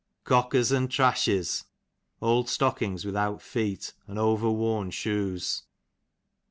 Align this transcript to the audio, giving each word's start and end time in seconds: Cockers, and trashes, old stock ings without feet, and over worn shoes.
Cockers, 0.23 0.71
and 0.71 0.89
trashes, 0.89 1.65
old 2.23 2.49
stock 2.49 2.81
ings 2.81 3.05
without 3.05 3.39
feet, 3.39 3.93
and 4.07 4.17
over 4.17 4.49
worn 4.49 4.89
shoes. 4.89 5.61